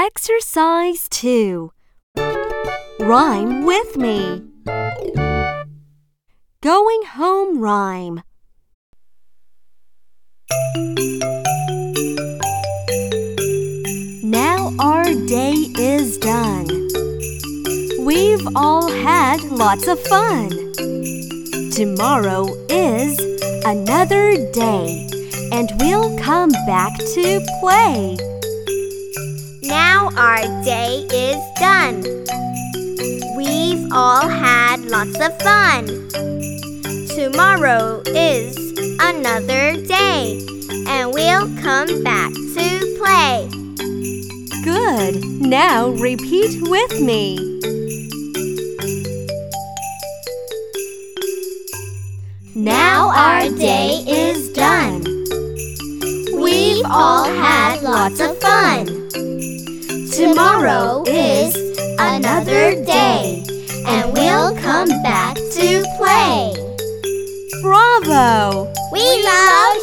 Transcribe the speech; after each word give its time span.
Exercise 0.00 1.08
2 1.08 1.72
Rhyme 3.00 3.64
with 3.64 3.96
me. 3.96 4.44
Going 6.62 7.02
home 7.02 7.58
rhyme. 7.58 8.22
Now 14.22 14.72
our 14.78 15.02
day 15.26 15.54
is 15.76 16.16
done. 16.18 16.68
We've 18.06 18.46
all 18.54 18.88
had 18.88 19.42
lots 19.50 19.88
of 19.88 19.98
fun. 19.98 20.50
Tomorrow 21.72 22.46
is 22.68 23.18
another 23.66 24.36
day, 24.52 25.08
and 25.52 25.72
we'll 25.80 26.16
come 26.20 26.50
back 26.68 26.96
to 27.14 27.44
play. 27.58 28.37
Our 30.16 30.42
day 30.64 31.06
is 31.12 31.36
done. 31.60 32.02
We've 33.36 33.92
all 33.92 34.26
had 34.26 34.80
lots 34.86 35.18
of 35.20 35.36
fun. 35.42 36.08
Tomorrow 37.08 38.02
is 38.06 38.56
another 39.00 39.76
day, 39.86 40.40
and 40.88 41.12
we'll 41.12 41.48
come 41.62 42.02
back 42.02 42.32
to 42.32 42.96
play. 42.98 43.48
Good. 44.64 45.24
Now 45.40 45.90
repeat 45.90 46.68
with 46.68 47.00
me. 47.00 47.60
Now 52.54 53.10
our 53.10 53.48
day 53.50 54.04
is 54.06 54.52
done. 54.52 55.04
We've 56.40 56.84
all 56.86 57.24
had 57.24 57.82
lots 57.82 58.20
of 58.20 58.38
fun. 58.40 59.08
Tomorrow 60.18 61.04
is 61.06 61.54
another 61.96 62.74
day, 62.84 63.44
and 63.86 64.12
we'll 64.12 64.52
come 64.56 64.88
back 65.04 65.36
to 65.36 65.84
play. 65.96 66.52
Bravo! 67.62 68.66
We 68.90 69.22
love 69.22 69.76